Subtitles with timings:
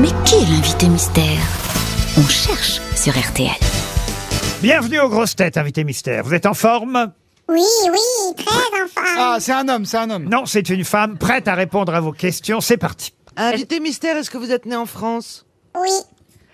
[0.00, 1.38] Mais qui est l'invité mystère?
[2.18, 3.50] On cherche sur RTL.
[4.62, 6.24] Bienvenue aux grosses têtes, invité mystère.
[6.24, 7.12] Vous êtes en forme?
[7.48, 7.60] Oui,
[7.90, 9.14] oui, très enfin.
[9.18, 10.24] Ah, c'est un homme, c'est un homme.
[10.28, 12.60] Non, c'est une femme prête à répondre à vos questions.
[12.60, 13.12] C'est parti.
[13.36, 15.44] Invité mystère, est-ce que vous êtes né en France?
[15.78, 15.90] Oui.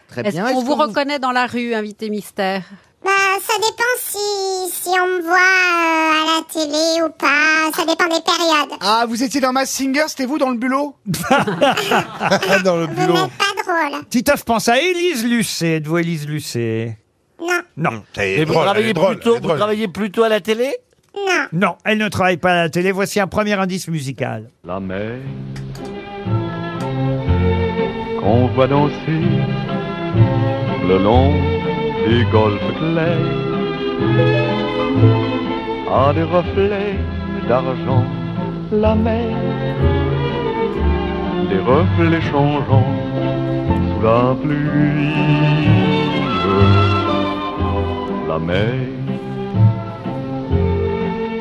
[0.08, 0.44] Très Est-ce bien.
[0.44, 2.62] qu'on Est-ce vous que reconnaît dans la rue, invité mystère?
[3.04, 3.10] Bah,
[3.40, 7.70] ça dépend si, si on me voit euh, à la télé ou pas.
[7.76, 8.78] Ça dépend des périodes.
[8.80, 10.94] Ah, vous étiez dans Mass Singer, c'était vous dans le bulot
[12.64, 14.04] Dans le Vous n'êtes pas drôle.
[14.10, 15.76] Titoff pense à Élise Lucet.
[15.76, 16.98] Êtes-vous Élise Lucet?
[17.40, 18.02] Non, Non.
[18.20, 20.74] Et vous travaillez plutôt, vous travaillez plutôt à la télé?
[21.14, 21.46] Non.
[21.52, 22.90] Non, elle ne travaille pas à la télé.
[22.92, 24.50] Voici un premier indice musical.
[24.64, 25.18] la mer
[28.20, 28.94] qu'on voit danser
[30.86, 31.32] le long
[32.06, 33.48] des golfes clairs
[35.90, 36.96] a des reflets
[37.48, 38.04] d'argent
[38.70, 39.34] la mer.
[41.48, 42.94] Des reflets changeants
[43.88, 45.14] sous la pluie.
[48.28, 48.74] La mer.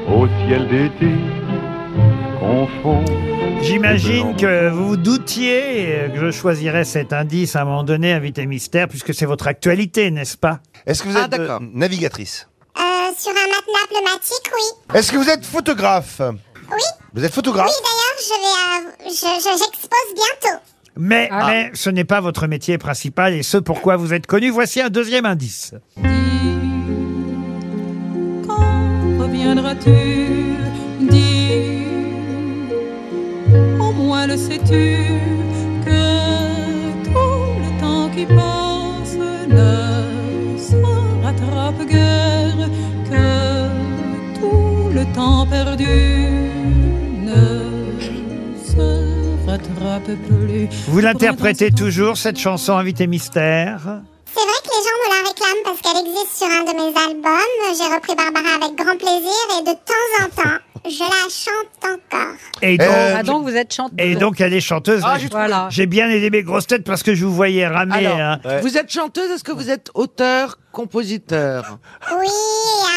[0.09, 1.11] Au ciel d'été
[2.39, 3.03] confond
[3.61, 8.45] J'imagine que vous vous doutiez que je choisirais cet indice à un moment donné, invité
[8.45, 10.59] mystère, puisque c'est votre actualité, n'est-ce pas?
[10.85, 11.61] Est-ce que vous Ah, êtes euh, d'accord.
[11.73, 12.47] navigatrice?
[12.77, 12.81] Euh,
[13.17, 14.95] sur un matelas pneumatique, oui.
[14.97, 16.21] Est-ce que vous êtes photographe?
[16.21, 16.81] Oui.
[17.13, 17.67] Vous êtes photographe?
[17.69, 20.57] Oui, d'ailleurs, je vais, euh, je, je- j'expose bientôt.
[20.95, 21.47] mais, Ah.
[21.47, 24.49] mais ce n'est pas votre métier principal et ce pourquoi vous êtes connu.
[24.49, 25.73] Voici un deuxième indice.
[28.47, 30.26] Quand reviendras-tu?
[34.37, 35.19] Sais-tu
[35.85, 39.15] que tout le temps qui passe
[39.47, 40.75] ne se
[41.23, 42.69] rattrape guère,
[43.09, 46.29] que tout le temps perdu
[47.23, 47.43] ne
[48.63, 50.69] se rattrape plus?
[50.87, 54.01] Vous l'interprétez toujours, cette chanson invité mystère?
[54.33, 56.93] C'est vrai que les gens me la réclament parce qu'elle existe sur un de mes
[56.95, 57.55] albums.
[57.75, 62.35] J'ai repris Barbara avec grand plaisir et de temps en temps, je la chante encore.
[62.61, 63.97] et donc, Euh, Ah donc vous êtes chanteuse.
[63.99, 65.01] et donc elle est chanteuse.
[65.05, 65.43] Ah, j'ai trouvé.
[65.47, 65.67] voilà.
[65.71, 67.95] J'ai bien aidé mes grosses têtes parce que je vous voyais ramer.
[68.07, 68.39] Alors, hein.
[68.45, 68.61] Ouais.
[68.61, 71.77] Vous êtes chanteuse, est-ce que vous êtes auteur, compositeur
[72.19, 72.27] Oui,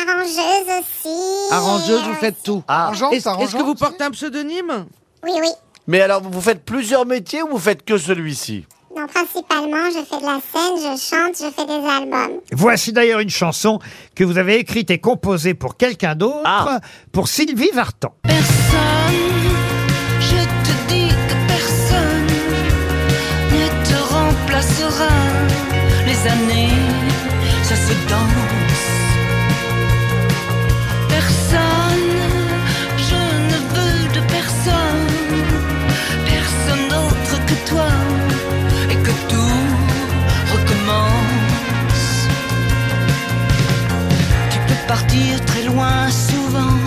[0.06, 1.52] arrangeuse aussi.
[1.52, 2.62] Arrangeuse, vous faites tout.
[2.68, 4.86] Arrangeante, Est-ce est-ce que arrangeante vous portez un pseudonyme?
[5.24, 5.48] Oui, oui.
[5.86, 8.66] Mais alors, vous faites plusieurs métiers ou vous faites que celui-ci?
[8.96, 12.40] Non, principalement, je fais de la scène, je chante, je fais des albums.
[12.52, 13.78] Voici d'ailleurs une chanson
[14.16, 16.80] que vous avez écrite et composée pour quelqu'un d'autre, Ah.
[17.12, 18.12] pour Sylvie Vartan.
[18.24, 18.42] Personne,
[20.20, 22.26] je te dis que personne
[23.52, 25.08] ne te remplacera.
[26.06, 26.70] Les années,
[27.62, 28.88] ça se danse.
[31.08, 31.89] Personne,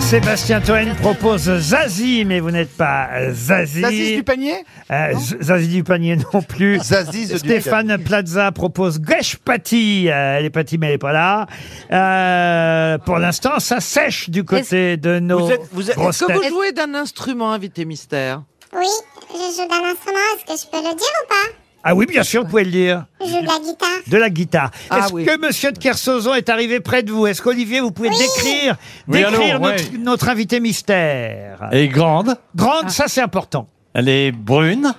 [0.08, 3.80] Sébastien Toen propose Zazie, mais vous n'êtes pas Zazie.
[3.80, 4.54] Zazie du panier
[4.92, 6.78] Euh, Z- Zazie du panier non plus.
[6.82, 10.08] Zazie the Stéphane Plaza propose Gèche Paty.
[10.08, 11.46] Euh, elle est Paty, mais elle n'est pas là.
[11.90, 16.26] Euh, pour l'instant, ça sèche du côté de nos Vous êtes- vous êtes- grosses Est-ce
[16.26, 16.50] que vous têtes.
[16.50, 18.42] jouez d'un instrument, invité mystère?
[18.76, 18.86] Oui,
[19.32, 21.63] je joue d'un instrument, est-ce que je peux le dire ou pas?
[21.86, 23.04] Ah oui, bien sûr, vous pouvez le dire.
[23.20, 23.88] Je joue de la guitare.
[24.06, 24.70] De la guitare.
[24.90, 25.24] Ah Est-ce oui.
[25.26, 27.26] que Monsieur de Kersauzon est arrivé près de vous?
[27.26, 29.98] Est-ce qu'Olivier, vous pouvez décrire, Oui, décrire notre, ouais.
[29.98, 31.68] notre invité mystère?
[31.70, 33.68] Elle est grande, Grande, ça c'est important.
[33.92, 34.94] elle est brune,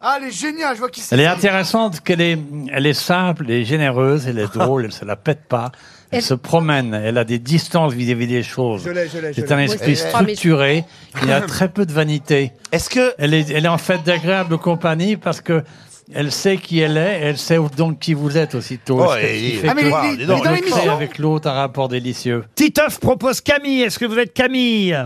[0.00, 1.14] Ah, elle est géniale, je vois qui c'est.
[1.14, 2.38] elle est intéressante, qu'elle est,
[2.72, 5.70] elle est simple, elle est généreuse, elle est drôle, elle se la pète pas.
[6.10, 8.82] Elle se promène, elle a des distances vis-à-vis des choses.
[8.84, 9.52] Je l'ai, je l'ai, je C'est l'ai.
[9.52, 10.84] un esprit structuré,
[11.24, 12.52] il a très peu de vanité.
[12.70, 15.64] Est-ce que Elle est, elle est en fait d'agréable compagnie parce que
[16.12, 19.00] elle sait qui elle est, elle sait donc qui vous êtes aussitôt.
[19.00, 22.44] Oh, et- fait Ah, mais il- il- est dans l'émission avec l'autre un rapport délicieux.
[22.54, 23.82] Titoff propose Camille.
[23.82, 24.96] Est-ce que vous êtes Camille?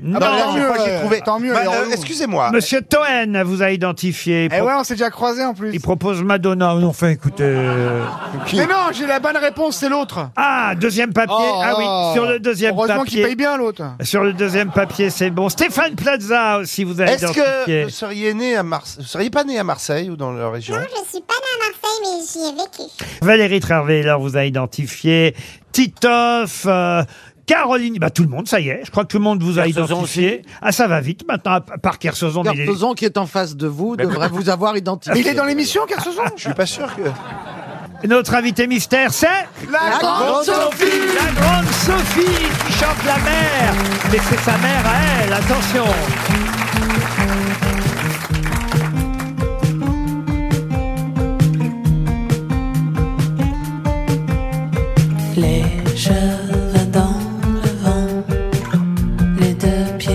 [0.00, 0.16] Non.
[0.16, 0.60] Ah bah, j'ai
[0.92, 1.20] euh, trouvé.
[1.24, 1.90] tant mieux, Bah, euh.
[1.92, 2.50] Excusez-moi.
[2.52, 4.44] Monsieur Toen vous a identifié.
[4.44, 5.70] Il, Eh pro- ouais, on s'est déjà croisés en plus.
[5.74, 6.74] il propose Madonna.
[6.74, 7.42] Non, enfin, écoutez.
[7.44, 8.04] euh,
[8.54, 10.30] Mais non, j'ai la bonne réponse, c'est l'autre.
[10.36, 11.34] Ah, deuxième papier.
[11.36, 13.36] Oh, ah oui, sur le deuxième Heureusement qu'il paye papier.
[13.36, 13.82] bien l'autre.
[14.02, 15.48] Sur le deuxième papier, c'est bon.
[15.48, 17.84] Stéphane Plaza aussi, vous avez Est-ce que identifié.
[17.84, 20.76] vous seriez né à Marseille Vous seriez pas né à Marseille ou dans la région
[20.76, 23.18] Non, je suis pas née à Marseille, mais j'y ai vécu.
[23.22, 25.34] Valérie Trierweiler vous a identifié.
[25.72, 26.66] Titoff.
[26.66, 27.02] euh,
[27.48, 28.82] Caroline, bah tout le monde, ça y est.
[28.84, 30.42] Je crois que tout le monde vous a Kersozon identifié.
[30.60, 32.42] Ah, ça va vite maintenant, à part Kersozon.
[32.44, 35.18] mais il est- Cartozon qui est en face de vous devrait vous avoir identifié.
[35.18, 38.06] Il est dans l'émission, Kersozon Je suis pas sûr que.
[38.06, 39.26] Notre invité mystère, c'est
[39.72, 40.84] La grande Sophie
[41.16, 43.74] la grande Sophie qui chante la mer.
[44.12, 45.84] Mais c'est sa mère à elle, attention.
[59.68, 60.07] disappear.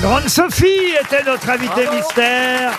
[0.00, 2.70] La grande Sophie était notre invitée mystère.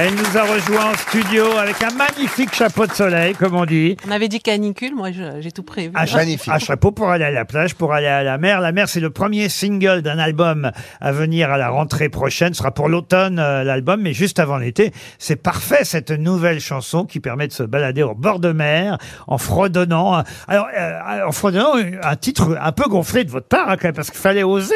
[0.00, 3.96] Elle nous a rejoint en studio avec un magnifique chapeau de soleil, comme on dit.
[4.08, 5.92] On avait dit canicule, moi je- j'ai tout prévu.
[5.94, 8.60] Un, cha- un chapeau pour aller à la plage, pour aller à la mer.
[8.62, 12.54] La mer, c'est le premier single d'un album à venir à la rentrée prochaine.
[12.54, 14.92] Ce sera pour l'automne, euh, l'album, mais juste avant l'été.
[15.18, 18.96] C'est parfait, cette nouvelle chanson qui permet de se balader au bord de mer
[19.28, 20.22] en fredonnant.
[20.48, 23.94] Alors, euh, en fredonnant un titre un peu gonflé de votre part, hein, quand même,
[23.94, 24.74] parce qu'il fallait oser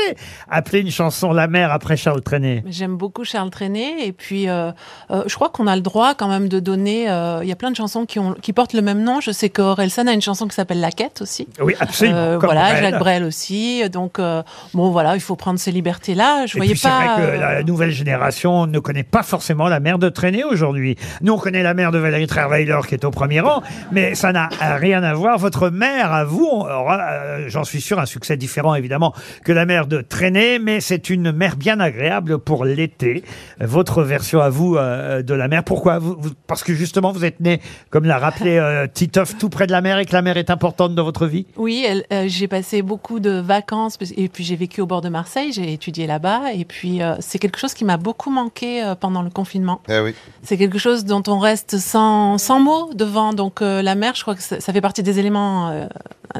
[0.50, 2.62] appeler une chanson La mer après Charles Trenet.
[2.66, 4.70] J'aime beaucoup Charles Trenet et puis euh,
[5.10, 7.10] euh, je crois qu'on a le droit quand même de donner.
[7.10, 9.20] euh, Il y a plein de chansons qui, ont, qui portent le même nom.
[9.20, 11.48] Je sais que Orelsan a une chanson qui s'appelle La Quête aussi.
[11.60, 12.16] Oui, absolument.
[12.16, 12.82] Euh, voilà, Brel.
[12.82, 13.88] Jacques Brel aussi.
[13.90, 14.18] Donc
[14.75, 16.46] bon voilà, il faut prendre ces libertés là.
[16.46, 17.16] Je Et voyais puis c'est pas.
[17.16, 20.96] vrai que la nouvelle génération ne connaît pas forcément la mère de Traîner aujourd'hui.
[21.22, 24.32] Nous, on connaît la mère de Valérie Trierweiler qui est au premier rang, mais ça
[24.32, 25.38] n'a rien à voir.
[25.38, 29.12] Votre mère, à vous, aura, j'en suis sûr, un succès différent évidemment
[29.44, 33.22] que la mère de Traîner, mais c'est une mère bien agréable pour l'été.
[33.60, 37.24] Votre version à vous euh, de la mer, pourquoi vous, vous- Parce que justement, vous
[37.24, 37.60] êtes né,
[37.90, 40.50] comme l'a rappelé euh, Titoff, tout près de la mer et que la mer est
[40.50, 41.46] importante dans votre vie?
[41.56, 45.00] Oui, elle- euh, j'ai passé beaucoup de vacances parce- et puis j'ai vécu au bord
[45.02, 48.82] de Marseille, j'ai étudié là-bas et puis euh, c'est quelque chose qui m'a beaucoup manqué
[48.82, 49.80] euh, pendant le confinement.
[49.88, 50.14] Eh oui.
[50.42, 53.32] C'est quelque chose dont on reste sans, sans mots devant.
[53.32, 55.86] Donc euh, la mer, je crois que ça, ça fait partie des éléments, euh,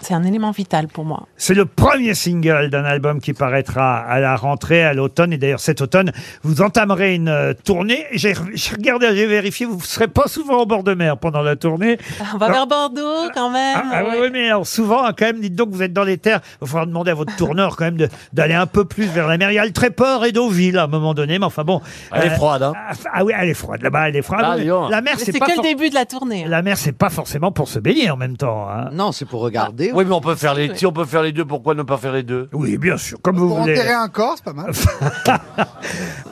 [0.03, 1.27] c'est un élément vital pour moi.
[1.37, 5.33] C'est le premier single d'un album qui paraîtra à la rentrée, à l'automne.
[5.33, 8.05] Et d'ailleurs, cet automne, vous entamerez une euh, tournée.
[8.13, 11.43] J'ai j'ai regardé, j'ai vérifié, vous ne serez pas souvent au bord de mer pendant
[11.43, 11.99] la tournée.
[12.35, 13.77] On va vers Bordeaux quand même.
[13.77, 16.05] Ah, ah oui, oui, mais alors souvent, hein, quand même, dites donc, vous êtes dans
[16.05, 16.41] les terres.
[16.55, 19.27] Il va falloir demander à votre tourneur, quand même, de- d'aller un peu plus vers
[19.27, 19.51] la mer.
[19.51, 21.81] Il y a le Tréport et Deauville, à un moment donné, mais enfin bon.
[22.13, 22.73] Elle est froide, hein.
[22.77, 23.83] Ah, ah oui, elle est froide.
[23.83, 24.43] Là-bas, elle est froide.
[24.45, 24.91] Ah, Oui, dis donc.
[24.91, 25.47] la mer, Mais c'est C'est pas.
[25.47, 26.45] que le for- début de la tournée.
[26.45, 26.49] hein.
[26.49, 28.67] La mer, c'est pas forcément pour se baigner en même temps.
[28.71, 28.91] hein.
[28.93, 29.91] Non, c'est pour regarder.
[29.95, 31.97] Oui, mais on peut faire les, si on peut faire les deux, pourquoi ne pas
[31.97, 32.49] faire les deux?
[32.53, 33.73] Oui, bien sûr, comme vous Pour voulez.
[33.75, 34.71] enterrer un corps, c'est pas mal.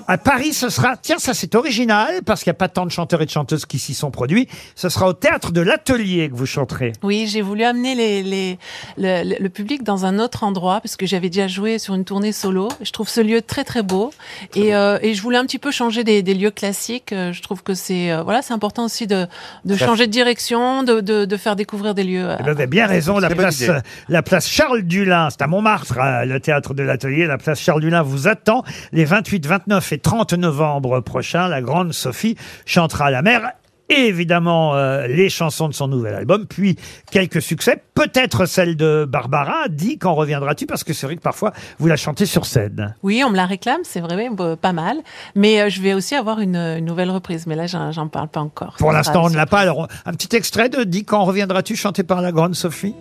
[0.06, 2.90] À Paris, ce sera, tiens, ça c'est original, parce qu'il n'y a pas tant de
[2.90, 4.49] chanteurs et de chanteuses qui s'y sont produits.
[4.75, 6.92] Ce sera au théâtre de l'Atelier que vous chanterez.
[7.02, 8.58] Oui, j'ai voulu amener les, les,
[8.96, 12.04] le, le- le public dans un autre endroit parce que j'avais déjà joué sur une
[12.04, 12.68] tournée solo.
[12.82, 14.12] Je trouve ce lieu très très beau
[14.54, 17.12] et, euh, et je voulais un petit peu changer des, des lieux classiques.
[17.12, 19.26] Euh, Je trouve que c'est euh, voilà, c'est important aussi de,
[19.64, 22.28] de Ça- changer de direction, de, de, de faire découvrir des lieux.
[22.38, 23.62] Eh ben, vous avez bien raison, la place,
[24.08, 27.26] la place Charles Dulin, c'est à Montmartre, euh, le théâtre de l'Atelier.
[27.26, 31.49] La place Charles Dulin vous attend les 28, 29 et 30 novembre prochains.
[31.49, 32.36] La grande Sophie
[32.66, 33.52] chantera à la mer.
[33.90, 36.76] Et évidemment, euh, les chansons de son nouvel album, puis
[37.10, 41.52] quelques succès, peut-être celle de Barbara, dit quand reviendras-tu, parce que c'est vrai que parfois
[41.78, 42.94] vous la chantez sur scène.
[43.02, 44.96] Oui, on me la réclame, c'est vrai, bah, pas mal.
[45.34, 48.40] Mais euh, je vais aussi avoir une, une nouvelle reprise, mais là j'en parle pas
[48.40, 48.74] encore.
[48.78, 49.60] Pour l'instant, on ne l'a pas.
[49.60, 52.94] Alors, on- un petit extrait de Dis quand reviendras-tu, chanté par la grande Sophie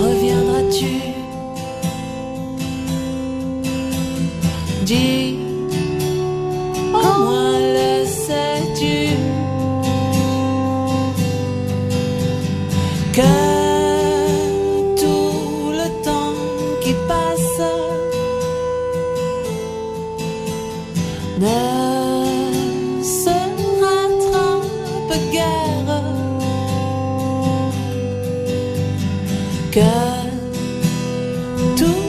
[0.00, 0.86] reviendras-tu?
[4.84, 5.37] Dis,
[13.18, 13.24] Que
[14.94, 16.38] tout le temps
[16.80, 17.62] qui passe
[21.40, 21.58] ne
[23.02, 23.36] se
[23.82, 26.02] rattrape guère
[29.72, 29.90] que
[31.76, 32.08] tout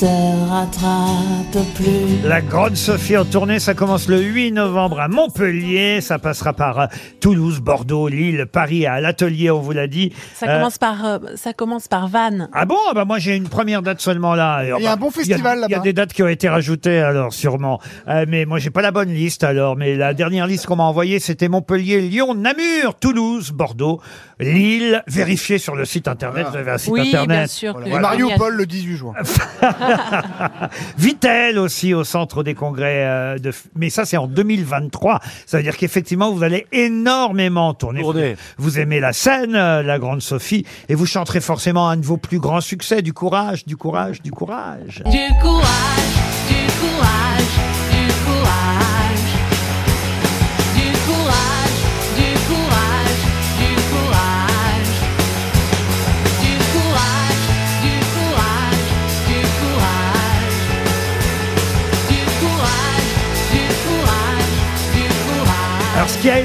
[0.00, 2.26] se rattrape plus.
[2.26, 6.80] La Grande Sophie en tournée, ça commence le 8 novembre à Montpellier, ça passera par
[6.80, 6.86] euh,
[7.20, 10.12] Toulouse, Bordeaux, Lille, Paris, à l'atelier, on vous l'a dit.
[10.34, 12.48] Ça Euh, commence par euh, ça commence par Vannes.
[12.54, 12.76] Ah bon?
[12.88, 14.62] Ah bah Moi j'ai une première date seulement là.
[14.64, 15.82] Et, Il y a un bon festival Il y a là-bas.
[15.82, 17.78] des dates qui ont été rajoutées alors sûrement.
[18.08, 19.76] Euh, mais moi j'ai pas la bonne liste alors.
[19.76, 24.00] Mais la dernière liste qu'on m'a envoyée c'était Montpellier, Lyon, Namur, Toulouse, Bordeaux,
[24.38, 25.02] Lille.
[25.08, 26.46] Vérifiez sur le site internet.
[26.50, 27.28] Vous avez un site Oui, internet.
[27.40, 27.74] bien sûr.
[27.74, 29.12] que- Et Mariupol le 18 juin.
[30.98, 35.56] Vitel aussi au centre des congrès euh, de F- mais ça c'est en 2023 ça
[35.56, 38.00] veut dire qu'effectivement vous allez énormément tourner.
[38.02, 38.36] Tourner.
[38.58, 42.16] vous aimez la scène euh, la grande Sophie et vous chanterez forcément un de vos
[42.16, 46.19] plus grands succès du courage du courage Du courage, du courage,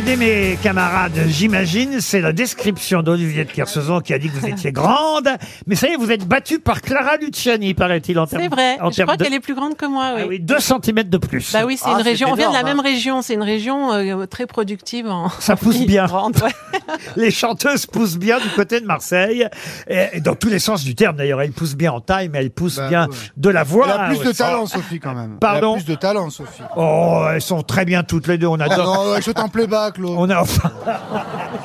[0.07, 4.45] aidé mes camarades, j'imagine, c'est la description d'Olivier de Kersauzon qui a dit que vous
[4.47, 5.27] étiez grande.
[5.65, 8.77] Mais ça y est, vous êtes battu par Clara Luciani, paraît-il, en termes C'est vrai.
[8.81, 10.11] en Je termes crois de- qu'elle est plus grande que moi.
[10.15, 10.21] Oui.
[10.23, 11.53] Ah oui, 2 cm de plus.
[11.53, 12.27] Bah oui, c'est Ah, une c'est région.
[12.31, 13.21] On vient de la énorme, même région.
[13.23, 15.07] C'est une région euh, très productive.
[15.07, 15.29] En...
[15.39, 16.05] Ça pousse en bien.
[16.05, 16.79] grande, ouais.
[17.15, 19.47] Les chanteuses poussent bien du côté de Marseille.
[19.87, 21.41] Et et dans tous les sens du terme, d'ailleurs.
[21.41, 23.15] Elles poussent bien en taille, mais elles poussent Bah, bien ouais.
[23.37, 23.85] de la voix.
[23.87, 24.37] Elle a plus de aussi.
[24.37, 25.37] talent, Sophie, quand même.
[25.39, 26.61] Pardon Elle a plus de talent, Sophie.
[26.75, 28.47] Oh, elles sont très bien toutes les deux.
[28.47, 28.85] On Oh adore.
[29.05, 30.15] non, ouais, je t'en plais pas, Claude.
[30.17, 30.71] On a enfin.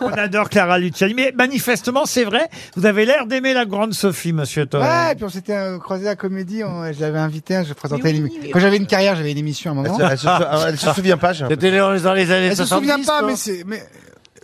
[0.00, 1.14] On adore Clara Luciani.
[1.14, 4.82] Mais manifestement, c'est vrai, vous avez l'air d'aimer la grande Sophie, monsieur Toen.
[4.82, 7.72] Ouais, et puis on s'était euh, croisé à la comédie, on- je l'avais invité, je
[7.72, 9.98] présentais oui, Quand j'avais une carrière, j'avais une émission à un moment.
[10.10, 11.48] elle se- elle se souvient pas, j'ai l'impression.
[11.70, 12.90] C'était dans les années Elle se 70.
[12.90, 13.82] souvient pas, mais c'est, mais,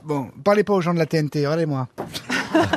[0.05, 1.89] bon, parlez pas aux gens de la TNT, regardez-moi.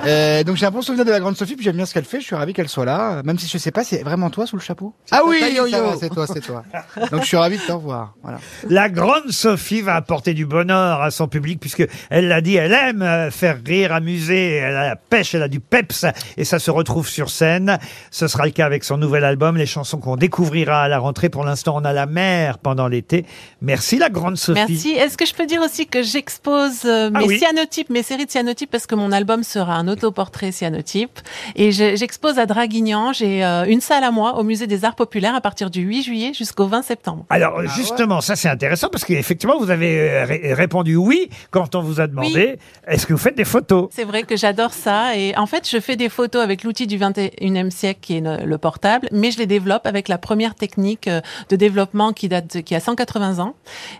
[0.05, 2.05] Euh, donc j'ai un bon souvenir de la grande Sophie, puis j'aime bien ce qu'elle
[2.05, 4.45] fait, je suis ravi qu'elle soit là, même si je sais pas, c'est vraiment toi
[4.47, 4.93] sous le chapeau?
[5.11, 5.77] Ah oui, yo, yo.
[5.99, 6.63] C'est toi, c'est toi.
[7.11, 8.39] Donc je suis ravi de te revoir, voilà.
[8.69, 12.73] La grande Sophie va apporter du bonheur à son public puisque elle l'a dit, elle
[12.73, 16.05] aime euh, faire rire, amuser, elle a la pêche, elle a du peps
[16.37, 17.77] et ça se retrouve sur scène.
[18.11, 21.29] Ce sera le cas avec son nouvel album, les chansons qu'on découvrira à la rentrée.
[21.29, 23.25] Pour l'instant, on a la mer pendant l'été.
[23.61, 24.59] Merci la grande Sophie.
[24.67, 24.89] Merci.
[24.91, 27.39] Est-ce que je peux dire aussi que j'expose euh, Ah mes oui.
[27.39, 31.19] cyanotypes, mes séries de cyanotypes, parce que mon album sera un autoportrait cyanotype.
[31.55, 33.13] Et je- j'expose à Draguignan.
[33.13, 36.03] J'ai euh, une salle à moi au Musée des Arts Populaires à partir du 8
[36.03, 37.25] juillet jusqu'au 20 septembre.
[37.29, 41.81] Alors justement, ça c'est intéressant parce qu'effectivement, vous avez euh, ré- répondu oui quand on
[41.81, 43.89] vous a demandé est-ce que vous faites des photos?
[43.91, 45.15] C'est vrai que j'adore ça.
[45.17, 48.45] Et en fait, je fais des photos avec l'outil du 21e siècle qui est le,
[48.45, 52.55] le portable, mais je les développe avec la première technique euh, de développement qui date
[52.57, 53.55] de- qui a 180 ans.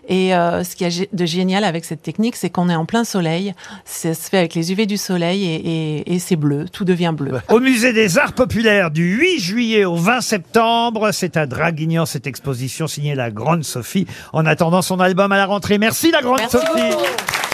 [0.08, 3.04] Et euh, ce qui est de génial avec cette technique, c'est qu'on est en plein
[3.04, 3.54] soleil.
[3.84, 6.66] Ça se fait avec les UV du soleil et, et- et c'est bleu.
[6.72, 7.40] Tout devient bleu.
[7.48, 12.26] Au musée des Arts Populaires du 8 juillet au 20 septembre, c'est à Draguignan cette
[12.26, 15.78] exposition signée la Grande Sophie en attendant son album à la rentrée.
[15.78, 16.90] Merci la Grande Merci Sophie.
[16.90, 17.45] beaucoup.